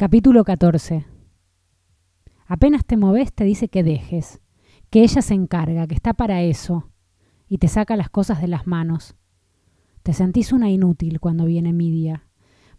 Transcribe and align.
Capítulo 0.00 0.44
14. 0.44 1.04
Apenas 2.46 2.86
te 2.86 2.96
moves 2.96 3.34
te 3.34 3.44
dice 3.44 3.68
que 3.68 3.82
dejes, 3.82 4.40
que 4.88 5.02
ella 5.02 5.20
se 5.20 5.34
encarga, 5.34 5.86
que 5.86 5.94
está 5.94 6.14
para 6.14 6.40
eso, 6.40 6.88
y 7.50 7.58
te 7.58 7.68
saca 7.68 7.96
las 7.96 8.08
cosas 8.08 8.40
de 8.40 8.48
las 8.48 8.66
manos. 8.66 9.14
Te 10.02 10.14
sentís 10.14 10.54
una 10.54 10.70
inútil 10.70 11.20
cuando 11.20 11.44
viene 11.44 11.74
mi 11.74 11.90
día. 11.90 12.24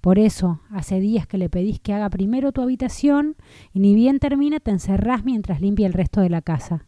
Por 0.00 0.18
eso, 0.18 0.62
hace 0.70 0.98
días 0.98 1.26
que 1.26 1.36
le 1.36 1.50
pedís 1.50 1.78
que 1.78 1.92
haga 1.92 2.08
primero 2.08 2.52
tu 2.52 2.62
habitación 2.62 3.36
y 3.74 3.80
ni 3.80 3.94
bien 3.94 4.18
termina 4.18 4.58
te 4.58 4.70
encerrás 4.70 5.22
mientras 5.22 5.60
limpia 5.60 5.86
el 5.86 5.92
resto 5.92 6.22
de 6.22 6.30
la 6.30 6.40
casa. 6.40 6.86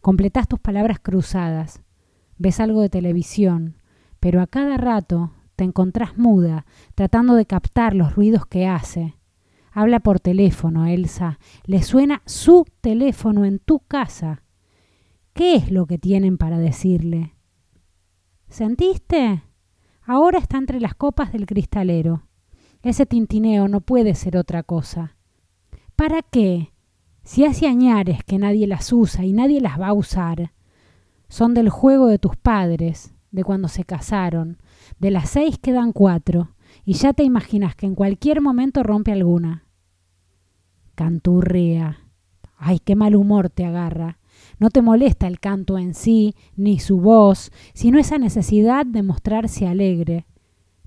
Completás 0.00 0.48
tus 0.48 0.60
palabras 0.60 0.98
cruzadas, 0.98 1.82
ves 2.38 2.58
algo 2.58 2.80
de 2.80 2.88
televisión, 2.88 3.76
pero 4.18 4.40
a 4.40 4.46
cada 4.46 4.78
rato 4.78 5.32
te 5.60 5.64
encontrás 5.64 6.16
muda, 6.16 6.64
tratando 6.94 7.34
de 7.34 7.44
captar 7.44 7.94
los 7.94 8.16
ruidos 8.16 8.46
que 8.46 8.66
hace. 8.66 9.18
Habla 9.70 10.00
por 10.00 10.18
teléfono, 10.18 10.86
Elsa. 10.86 11.38
Le 11.66 11.82
suena 11.82 12.22
su 12.24 12.64
teléfono 12.80 13.44
en 13.44 13.58
tu 13.58 13.80
casa. 13.80 14.42
¿Qué 15.34 15.56
es 15.56 15.70
lo 15.70 15.84
que 15.84 15.98
tienen 15.98 16.38
para 16.38 16.58
decirle? 16.58 17.34
¿Sentiste? 18.48 19.42
Ahora 20.00 20.38
está 20.38 20.56
entre 20.56 20.80
las 20.80 20.94
copas 20.94 21.30
del 21.30 21.44
cristalero. 21.44 22.22
Ese 22.82 23.04
tintineo 23.04 23.68
no 23.68 23.82
puede 23.82 24.14
ser 24.14 24.38
otra 24.38 24.62
cosa. 24.62 25.18
¿Para 25.94 26.22
qué? 26.22 26.72
Si 27.22 27.44
hace 27.44 27.66
añares 27.66 28.24
que 28.24 28.38
nadie 28.38 28.66
las 28.66 28.94
usa 28.94 29.26
y 29.26 29.34
nadie 29.34 29.60
las 29.60 29.78
va 29.78 29.88
a 29.88 29.92
usar. 29.92 30.54
Son 31.28 31.52
del 31.52 31.68
juego 31.68 32.06
de 32.06 32.18
tus 32.18 32.34
padres, 32.36 33.12
de 33.30 33.44
cuando 33.44 33.68
se 33.68 33.84
casaron. 33.84 34.58
De 34.98 35.10
las 35.10 35.30
seis 35.30 35.58
quedan 35.58 35.92
cuatro, 35.92 36.54
y 36.84 36.94
ya 36.94 37.12
te 37.12 37.22
imaginas 37.22 37.74
que 37.74 37.86
en 37.86 37.94
cualquier 37.94 38.40
momento 38.40 38.82
rompe 38.82 39.12
alguna. 39.12 39.64
Canturrea. 40.94 41.98
Ay, 42.56 42.78
qué 42.78 42.94
mal 42.96 43.16
humor 43.16 43.48
te 43.50 43.64
agarra. 43.64 44.18
No 44.58 44.70
te 44.70 44.82
molesta 44.82 45.26
el 45.26 45.40
canto 45.40 45.78
en 45.78 45.94
sí, 45.94 46.34
ni 46.56 46.78
su 46.78 47.00
voz, 47.00 47.50
sino 47.72 47.98
esa 47.98 48.18
necesidad 48.18 48.84
de 48.86 49.02
mostrarse 49.02 49.66
alegre. 49.66 50.26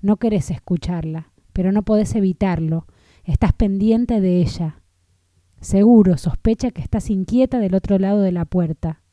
No 0.00 0.16
querés 0.16 0.50
escucharla, 0.50 1.32
pero 1.52 1.72
no 1.72 1.82
podés 1.82 2.14
evitarlo. 2.14 2.86
Estás 3.24 3.52
pendiente 3.52 4.20
de 4.20 4.40
ella. 4.40 4.82
Seguro, 5.60 6.18
sospecha 6.18 6.70
que 6.70 6.82
estás 6.82 7.08
inquieta 7.10 7.58
del 7.58 7.74
otro 7.74 7.98
lado 7.98 8.20
de 8.20 8.32
la 8.32 8.44
puerta. 8.44 9.03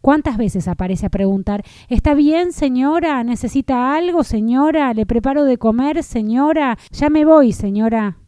¿Cuántas 0.00 0.38
veces 0.38 0.66
aparece 0.66 1.06
a 1.06 1.10
preguntar 1.10 1.64
¿Está 1.88 2.14
bien, 2.14 2.52
señora? 2.52 3.22
¿Necesita 3.22 3.94
algo, 3.94 4.24
señora? 4.24 4.94
¿Le 4.94 5.06
preparo 5.06 5.44
de 5.44 5.58
comer, 5.58 6.02
señora? 6.02 6.78
Ya 6.90 7.10
me 7.10 7.24
voy, 7.24 7.52
señora. 7.52 8.18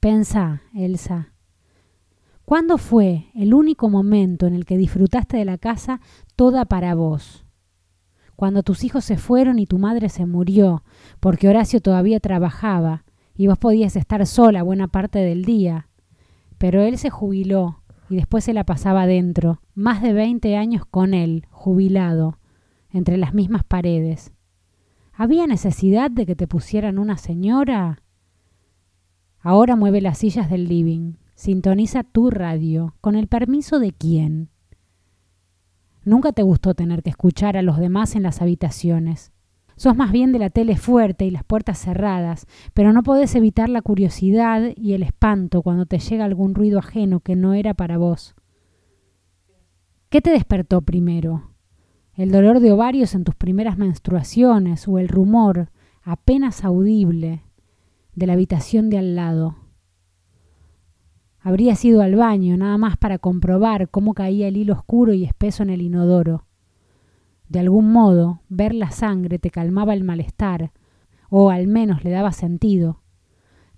Pensa, 0.00 0.62
Elsa. 0.74 1.32
¿Cuándo 2.44 2.76
fue 2.76 3.30
el 3.34 3.54
único 3.54 3.88
momento 3.88 4.46
en 4.46 4.54
el 4.54 4.66
que 4.66 4.76
disfrutaste 4.76 5.38
de 5.38 5.44
la 5.44 5.58
casa 5.58 6.00
toda 6.36 6.64
para 6.66 6.94
vos? 6.94 7.46
Cuando 8.36 8.62
tus 8.62 8.82
hijos 8.84 9.04
se 9.04 9.16
fueron 9.16 9.58
y 9.58 9.66
tu 9.66 9.78
madre 9.78 10.08
se 10.08 10.26
murió, 10.26 10.82
porque 11.20 11.48
Horacio 11.48 11.80
todavía 11.80 12.18
trabajaba 12.18 13.04
y 13.34 13.46
vos 13.46 13.58
podías 13.58 13.96
estar 13.96 14.26
sola 14.26 14.62
buena 14.62 14.88
parte 14.88 15.20
del 15.20 15.44
día. 15.44 15.88
Pero 16.58 16.82
él 16.82 16.98
se 16.98 17.08
jubiló 17.08 17.81
y 18.08 18.16
después 18.16 18.44
se 18.44 18.52
la 18.52 18.64
pasaba 18.64 19.06
dentro, 19.06 19.60
más 19.74 20.02
de 20.02 20.12
veinte 20.12 20.56
años 20.56 20.84
con 20.84 21.14
él, 21.14 21.46
jubilado, 21.50 22.38
entre 22.90 23.16
las 23.16 23.34
mismas 23.34 23.64
paredes. 23.64 24.32
¿Había 25.12 25.46
necesidad 25.46 26.10
de 26.10 26.26
que 26.26 26.36
te 26.36 26.46
pusieran 26.46 26.98
una 26.98 27.16
señora? 27.16 28.02
Ahora 29.40 29.76
mueve 29.76 30.00
las 30.00 30.18
sillas 30.18 30.50
del 30.50 30.68
living, 30.68 31.14
sintoniza 31.34 32.04
tu 32.04 32.30
radio, 32.30 32.94
con 33.00 33.16
el 33.16 33.26
permiso 33.26 33.78
de 33.78 33.92
quién. 33.92 34.50
Nunca 36.04 36.32
te 36.32 36.42
gustó 36.42 36.74
tener 36.74 37.02
que 37.02 37.10
escuchar 37.10 37.56
a 37.56 37.62
los 37.62 37.78
demás 37.78 38.16
en 38.16 38.22
las 38.22 38.42
habitaciones. 38.42 39.32
Sos 39.76 39.96
más 39.96 40.12
bien 40.12 40.32
de 40.32 40.38
la 40.38 40.50
tele 40.50 40.76
fuerte 40.76 41.24
y 41.24 41.30
las 41.30 41.44
puertas 41.44 41.78
cerradas, 41.78 42.46
pero 42.74 42.92
no 42.92 43.02
podés 43.02 43.34
evitar 43.34 43.68
la 43.68 43.82
curiosidad 43.82 44.70
y 44.76 44.92
el 44.92 45.02
espanto 45.02 45.62
cuando 45.62 45.86
te 45.86 45.98
llega 45.98 46.24
algún 46.24 46.54
ruido 46.54 46.78
ajeno 46.78 47.20
que 47.20 47.36
no 47.36 47.54
era 47.54 47.74
para 47.74 47.98
vos. 47.98 48.34
¿Qué 50.08 50.20
te 50.20 50.30
despertó 50.30 50.82
primero? 50.82 51.50
¿El 52.14 52.30
dolor 52.30 52.60
de 52.60 52.70
ovarios 52.70 53.14
en 53.14 53.24
tus 53.24 53.34
primeras 53.34 53.78
menstruaciones 53.78 54.86
o 54.86 54.98
el 54.98 55.08
rumor, 55.08 55.70
apenas 56.02 56.64
audible, 56.64 57.42
de 58.14 58.26
la 58.26 58.34
habitación 58.34 58.90
de 58.90 58.98
al 58.98 59.16
lado? 59.16 59.56
Habrías 61.40 61.84
ido 61.84 62.02
al 62.02 62.14
baño 62.14 62.56
nada 62.56 62.76
más 62.78 62.96
para 62.98 63.18
comprobar 63.18 63.88
cómo 63.88 64.14
caía 64.14 64.46
el 64.46 64.56
hilo 64.56 64.74
oscuro 64.74 65.12
y 65.12 65.24
espeso 65.24 65.62
en 65.62 65.70
el 65.70 65.82
inodoro. 65.82 66.44
De 67.52 67.60
algún 67.60 67.92
modo, 67.92 68.40
ver 68.48 68.74
la 68.74 68.90
sangre 68.92 69.38
te 69.38 69.50
calmaba 69.50 69.92
el 69.92 70.04
malestar, 70.04 70.72
o 71.28 71.50
al 71.50 71.66
menos 71.66 72.02
le 72.02 72.08
daba 72.08 72.32
sentido. 72.32 73.02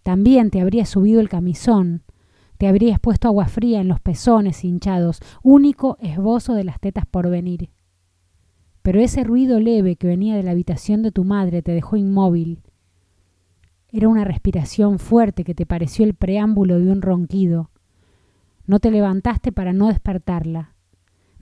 También 0.05 0.51
te 0.51 0.61
habrías 0.61 0.89
subido 0.89 1.21
el 1.21 1.29
camisón, 1.29 2.05
te 2.57 2.69
habrías 2.69 3.01
puesto 3.01 3.27
agua 3.27 3.47
fría 3.47 3.81
en 3.81 3.89
los 3.89 3.99
pezones 3.99 4.63
hinchados, 4.63 5.21
único 5.43 5.97
esbozo 5.99 6.55
de 6.55 6.63
las 6.63 6.79
tetas 6.79 7.05
por 7.05 7.29
venir. 7.29 7.71
Pero 8.83 9.01
ese 9.01 9.25
ruido 9.25 9.59
leve 9.59 9.97
que 9.97 10.07
venía 10.07 10.37
de 10.37 10.45
la 10.45 10.53
habitación 10.53 11.03
de 11.03 11.11
tu 11.11 11.25
madre 11.25 11.61
te 11.61 11.73
dejó 11.73 11.97
inmóvil. 11.97 12.63
Era 13.91 14.07
una 14.07 14.23
respiración 14.23 15.01
fuerte 15.01 15.43
que 15.43 15.57
te 15.57 15.67
pareció 15.67 16.05
el 16.05 16.15
preámbulo 16.15 16.79
de 16.79 16.93
un 16.93 17.03
ronquido. 17.03 17.73
No 18.69 18.79
te 18.79 18.93
levantaste 18.93 19.51
para 19.51 19.73
no 19.73 19.89
despertarla. 19.89 20.74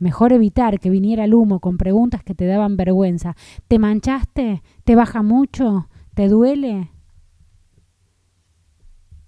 Mejor 0.02 0.32
evitar 0.32 0.80
que 0.80 0.90
viniera 0.90 1.22
el 1.22 1.32
humo 1.32 1.60
con 1.60 1.78
preguntas 1.78 2.24
que 2.24 2.34
te 2.34 2.44
daban 2.44 2.76
vergüenza. 2.76 3.36
¿Te 3.68 3.78
manchaste? 3.78 4.60
¿Te 4.82 4.96
baja 4.96 5.22
mucho? 5.22 5.88
¿Te 6.14 6.26
duele? 6.26 6.90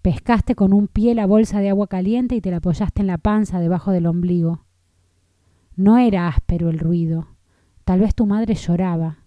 Pescaste 0.03 0.57
con 0.57 0.73
un 0.73 0.89
pie 0.89 1.15
la 1.15 1.27
bolsa 1.27 1.61
de 1.61 1.69
agua 1.69 1.87
caliente 1.87 2.35
y 2.35 2.41
te 2.41 2.51
la 2.51 2.57
apoyaste 2.57 3.03
en 3.03 3.07
la 3.07 3.19
panza 3.19 3.61
debajo 3.61 3.93
del 3.93 4.07
ombligo. 4.07 4.65
No 5.77 5.97
era 5.97 6.27
áspero 6.27 6.71
el 6.71 6.81
ruido. 6.81 7.29
Tal 7.85 8.01
vez 8.01 8.13
tu 8.17 8.27
madre 8.27 8.57
lloraba. 8.57 9.19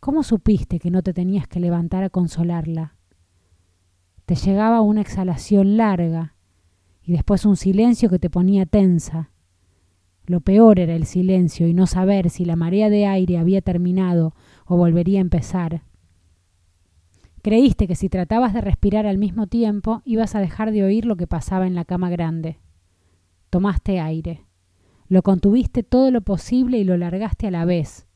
¿Cómo 0.00 0.22
supiste 0.22 0.78
que 0.78 0.90
no 0.90 1.00
te 1.02 1.14
tenías 1.14 1.48
que 1.48 1.60
levantar 1.60 2.04
a 2.04 2.10
consolarla? 2.10 2.98
Te 4.26 4.34
llegaba 4.34 4.82
una 4.82 5.00
exhalación 5.00 5.78
larga 5.78 6.34
y 7.02 7.12
después 7.12 7.46
un 7.46 7.56
silencio 7.56 8.10
que 8.10 8.18
te 8.18 8.28
ponía 8.28 8.66
tensa 8.66 9.30
lo 10.26 10.40
peor 10.40 10.80
era 10.80 10.94
el 10.94 11.06
silencio 11.06 11.68
y 11.68 11.74
no 11.74 11.86
saber 11.86 12.30
si 12.30 12.44
la 12.44 12.56
marea 12.56 12.90
de 12.90 13.06
aire 13.06 13.38
había 13.38 13.62
terminado 13.62 14.34
o 14.66 14.76
volvería 14.76 15.20
a 15.20 15.22
empezar. 15.22 15.82
Creíste 17.42 17.86
que 17.86 17.94
si 17.94 18.08
tratabas 18.08 18.52
de 18.52 18.60
respirar 18.60 19.06
al 19.06 19.18
mismo 19.18 19.46
tiempo 19.46 20.02
ibas 20.04 20.34
a 20.34 20.40
dejar 20.40 20.72
de 20.72 20.82
oír 20.82 21.06
lo 21.06 21.16
que 21.16 21.28
pasaba 21.28 21.66
en 21.66 21.76
la 21.76 21.84
cama 21.84 22.10
grande. 22.10 22.58
Tomaste 23.50 24.00
aire. 24.00 24.44
Lo 25.08 25.22
contuviste 25.22 25.84
todo 25.84 26.10
lo 26.10 26.22
posible 26.22 26.78
y 26.78 26.84
lo 26.84 26.96
largaste 26.96 27.46
a 27.46 27.52
la 27.52 27.64
vez. 27.64 28.08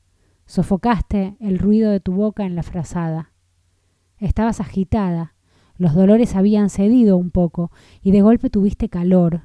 Sofocaste 0.47 1.37
el 1.39 1.61
ruido 1.61 1.93
de 1.93 2.01
tu 2.01 2.13
boca 2.13 2.45
en 2.45 2.57
la 2.57 2.65
frazada. 2.65 3.31
Estabas 4.19 4.61
agitada, 4.61 5.35
los 5.77 5.95
dolores 5.95 6.35
habían 6.35 6.69
cedido 6.69 7.17
un 7.17 7.31
poco 7.31 7.71
y 8.03 8.11
de 8.11 8.21
golpe 8.21 8.51
tuviste 8.51 8.89
calor, 8.89 9.43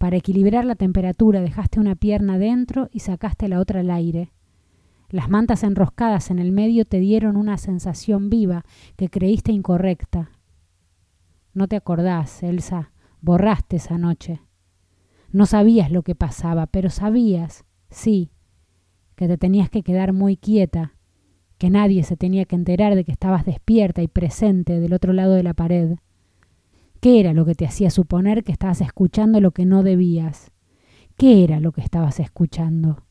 para 0.00 0.16
equilibrar 0.16 0.64
la 0.64 0.76
temperatura 0.76 1.42
dejaste 1.42 1.78
una 1.78 1.94
pierna 1.94 2.38
dentro 2.38 2.88
y 2.90 3.00
sacaste 3.00 3.48
la 3.48 3.60
otra 3.60 3.80
al 3.80 3.90
aire. 3.90 4.32
Las 5.10 5.28
mantas 5.28 5.62
enroscadas 5.62 6.30
en 6.30 6.38
el 6.38 6.52
medio 6.52 6.86
te 6.86 7.00
dieron 7.00 7.36
una 7.36 7.58
sensación 7.58 8.30
viva 8.30 8.64
que 8.96 9.10
creíste 9.10 9.52
incorrecta. 9.52 10.30
No 11.52 11.68
te 11.68 11.76
acordás, 11.76 12.42
Elsa, 12.42 12.92
borraste 13.20 13.76
esa 13.76 13.98
noche. 13.98 14.40
No 15.32 15.44
sabías 15.44 15.92
lo 15.92 16.00
que 16.00 16.14
pasaba, 16.14 16.66
pero 16.66 16.88
sabías, 16.88 17.66
sí, 17.90 18.30
que 19.16 19.28
te 19.28 19.36
tenías 19.36 19.68
que 19.68 19.82
quedar 19.82 20.14
muy 20.14 20.38
quieta, 20.38 20.94
que 21.58 21.68
nadie 21.68 22.04
se 22.04 22.16
tenía 22.16 22.46
que 22.46 22.56
enterar 22.56 22.94
de 22.94 23.04
que 23.04 23.12
estabas 23.12 23.44
despierta 23.44 24.00
y 24.00 24.08
presente 24.08 24.80
del 24.80 24.94
otro 24.94 25.12
lado 25.12 25.34
de 25.34 25.42
la 25.42 25.52
pared. 25.52 25.98
¿Qué 27.00 27.18
era 27.18 27.32
lo 27.32 27.46
que 27.46 27.54
te 27.54 27.66
hacía 27.66 27.88
suponer 27.88 28.44
que 28.44 28.52
estabas 28.52 28.82
escuchando 28.82 29.40
lo 29.40 29.52
que 29.52 29.64
no 29.64 29.82
debías? 29.82 30.52
¿Qué 31.16 31.42
era 31.44 31.58
lo 31.58 31.72
que 31.72 31.80
estabas 31.80 32.20
escuchando? 32.20 33.04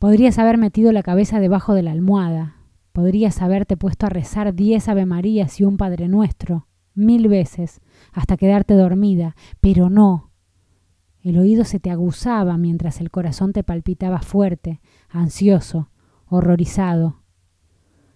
Podrías 0.00 0.38
haber 0.40 0.58
metido 0.58 0.90
la 0.90 1.04
cabeza 1.04 1.38
debajo 1.38 1.72
de 1.72 1.82
la 1.82 1.92
almohada. 1.92 2.56
Podrías 2.92 3.40
haberte 3.42 3.76
puesto 3.76 4.06
a 4.06 4.08
rezar 4.08 4.54
diez 4.54 4.88
Ave 4.88 5.06
Marías 5.06 5.60
y 5.60 5.64
un 5.64 5.76
Padre 5.76 6.08
Nuestro, 6.08 6.66
mil 6.94 7.28
veces, 7.28 7.80
hasta 8.12 8.36
quedarte 8.36 8.74
dormida, 8.74 9.36
pero 9.60 9.88
no. 9.88 10.32
El 11.22 11.38
oído 11.38 11.64
se 11.64 11.78
te 11.78 11.90
aguzaba 11.90 12.56
mientras 12.56 13.00
el 13.00 13.10
corazón 13.10 13.52
te 13.52 13.62
palpitaba 13.62 14.20
fuerte, 14.20 14.80
ansioso, 15.08 15.90
horrorizado. 16.26 17.22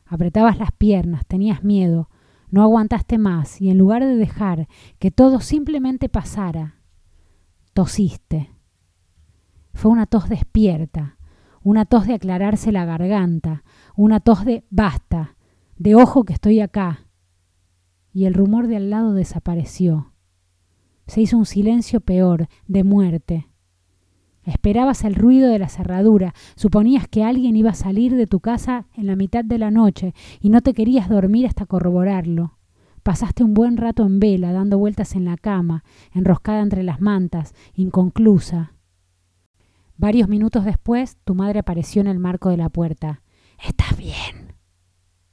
Apretabas 0.05 0.59
las 0.59 0.73
piernas, 0.73 1.27
tenías 1.27 1.63
miedo, 1.63 2.09
no 2.55 2.63
aguantaste 2.63 3.19
más 3.19 3.61
y 3.61 3.69
en 3.69 3.79
lugar 3.79 4.05
de 4.05 4.15
dejar 4.15 4.69
que 5.01 5.11
todo 5.11 5.41
simplemente 5.41 6.09
pasara, 6.09 6.77
tosiste. 7.73 8.53
Fue 9.73 9.91
una 9.91 10.07
tos 10.07 10.29
despierta, 10.29 11.19
una 11.65 11.85
tos 11.85 12.07
de 12.07 12.15
aclararse 12.15 12.71
la 12.71 12.85
garganta, 12.85 13.65
una 13.97 14.21
tos 14.21 14.45
de 14.45 14.63
basta, 14.71 15.37
de 15.79 15.97
ojo 15.97 16.23
que 16.23 16.33
estoy 16.33 16.61
acá. 16.61 17.09
Y 18.13 18.27
el 18.27 18.35
rumor 18.35 18.69
de 18.69 18.77
al 18.77 18.89
lado 18.89 19.15
desapareció. 19.15 20.13
Se 21.09 21.23
hizo 21.23 21.37
un 21.37 21.47
silencio 21.47 22.03
peor, 22.03 22.47
de 22.69 22.85
muerte. 22.85 23.49
Esperabas 24.45 25.05
el 25.05 25.15
ruido 25.15 25.49
de 25.49 25.59
la 25.59 25.69
cerradura, 25.69 26.35
suponías 26.55 27.09
que 27.09 27.25
alguien 27.25 27.57
iba 27.57 27.71
a 27.71 27.75
salir 27.75 28.15
de 28.15 28.27
tu 28.27 28.41
casa 28.41 28.87
en 28.95 29.07
la 29.07 29.17
mitad 29.17 29.45
de 29.45 29.59
la 29.59 29.71
noche 29.71 30.15
y 30.41 30.51
no 30.51 30.61
te 30.61 30.75
querías 30.75 31.09
dormir 31.09 31.47
hasta 31.47 31.67
corroborarlo. 31.67 32.59
Pasaste 33.03 33.45
un 33.45 33.55
buen 33.55 33.77
rato 33.77 34.05
en 34.05 34.21
vela, 34.21 34.53
dando 34.53 34.79
vueltas 34.79 35.15
en 35.15 35.25
la 35.25 35.37
cama, 35.37 35.85
enroscada 36.13 36.61
entre 36.61 36.83
las 36.83 37.01
mantas, 37.01 37.55
inconclusa. 37.75 38.73
Varios 39.97 40.29
minutos 40.29 40.65
después, 40.65 41.19
tu 41.25 41.35
madre 41.35 41.61
apareció 41.61 42.01
en 42.01 42.09
el 42.09 42.19
marco 42.19 42.49
de 42.49 42.57
la 42.57 42.69
puerta. 42.69 43.23
¿Estás 43.65 43.97
bien? 43.97 44.55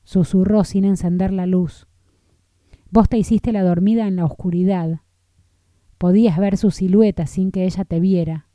susurró 0.04 0.66
sin 0.66 0.84
encender 0.84 1.32
la 1.32 1.46
luz. 1.46 1.88
Vos 2.90 3.08
te 3.08 3.18
hiciste 3.18 3.54
la 3.54 3.64
dormida 3.64 4.08
en 4.08 4.18
la 4.18 4.26
oscuridad. 4.26 5.00
Podías 5.98 6.38
ver 6.38 6.58
su 6.58 6.72
silueta 6.72 7.26
sin 7.26 7.52
que 7.52 7.64
ella 7.64 7.86
te 7.86 8.02
viera. 8.02 8.51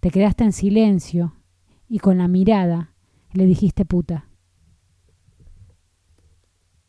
Te 0.00 0.10
quedaste 0.10 0.44
en 0.44 0.52
silencio 0.52 1.34
y 1.88 1.98
con 1.98 2.18
la 2.18 2.28
mirada 2.28 2.92
le 3.32 3.46
dijiste 3.46 3.84
puta. 3.84 4.28